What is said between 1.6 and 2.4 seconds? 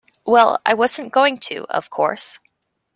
of course.